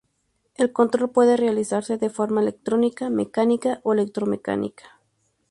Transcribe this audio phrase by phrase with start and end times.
[0.55, 4.99] El control puede realizarse de forma electrónica, mecánica o electromecánica.